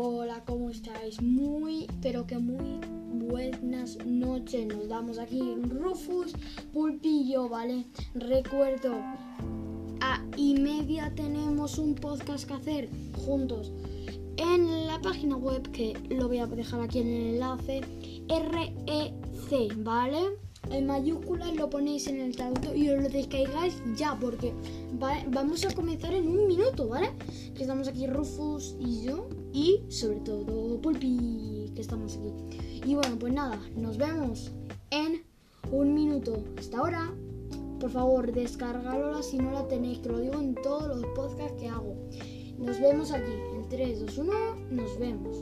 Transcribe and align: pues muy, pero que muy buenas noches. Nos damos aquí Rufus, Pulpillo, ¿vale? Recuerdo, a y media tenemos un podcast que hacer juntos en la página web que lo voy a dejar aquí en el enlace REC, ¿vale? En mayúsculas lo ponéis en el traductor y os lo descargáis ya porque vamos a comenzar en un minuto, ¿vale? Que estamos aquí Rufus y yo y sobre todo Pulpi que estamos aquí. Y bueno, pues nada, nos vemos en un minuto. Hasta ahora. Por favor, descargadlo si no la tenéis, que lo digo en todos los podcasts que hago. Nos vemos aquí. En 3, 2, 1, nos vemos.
pues 0.00 1.20
muy, 1.20 1.86
pero 2.00 2.26
que 2.26 2.38
muy 2.38 2.80
buenas 3.28 3.98
noches. 4.06 4.66
Nos 4.66 4.88
damos 4.88 5.18
aquí 5.18 5.42
Rufus, 5.68 6.32
Pulpillo, 6.72 7.48
¿vale? 7.48 7.84
Recuerdo, 8.14 8.94
a 10.00 10.24
y 10.36 10.54
media 10.54 11.12
tenemos 11.14 11.76
un 11.76 11.94
podcast 11.94 12.46
que 12.46 12.54
hacer 12.54 12.88
juntos 13.26 13.72
en 14.36 14.86
la 14.86 15.00
página 15.02 15.36
web 15.36 15.70
que 15.70 15.94
lo 16.08 16.28
voy 16.28 16.38
a 16.38 16.46
dejar 16.46 16.80
aquí 16.80 17.00
en 17.00 17.08
el 17.08 17.34
enlace 17.34 17.82
REC, 18.28 19.84
¿vale? 19.84 20.49
En 20.70 20.86
mayúsculas 20.86 21.54
lo 21.56 21.68
ponéis 21.68 22.06
en 22.06 22.20
el 22.20 22.36
traductor 22.36 22.76
y 22.76 22.88
os 22.90 23.02
lo 23.02 23.08
descargáis 23.08 23.74
ya 23.96 24.16
porque 24.20 24.54
vamos 25.28 25.64
a 25.64 25.74
comenzar 25.74 26.14
en 26.14 26.28
un 26.28 26.46
minuto, 26.46 26.88
¿vale? 26.88 27.10
Que 27.54 27.62
estamos 27.62 27.88
aquí 27.88 28.06
Rufus 28.06 28.76
y 28.78 29.02
yo 29.02 29.28
y 29.52 29.82
sobre 29.88 30.20
todo 30.20 30.80
Pulpi 30.80 31.72
que 31.74 31.80
estamos 31.80 32.16
aquí. 32.16 32.32
Y 32.86 32.94
bueno, 32.94 33.16
pues 33.18 33.32
nada, 33.32 33.60
nos 33.76 33.98
vemos 33.98 34.52
en 34.90 35.22
un 35.72 35.94
minuto. 35.94 36.42
Hasta 36.58 36.78
ahora. 36.78 37.12
Por 37.80 37.90
favor, 37.90 38.30
descargadlo 38.30 39.22
si 39.22 39.38
no 39.38 39.52
la 39.52 39.66
tenéis, 39.66 40.00
que 40.00 40.10
lo 40.10 40.20
digo 40.20 40.38
en 40.38 40.54
todos 40.54 40.86
los 40.86 41.06
podcasts 41.14 41.58
que 41.58 41.66
hago. 41.66 41.96
Nos 42.58 42.78
vemos 42.78 43.10
aquí. 43.10 43.32
En 43.54 43.66
3, 43.70 44.00
2, 44.00 44.18
1, 44.18 44.32
nos 44.70 44.98
vemos. 44.98 45.38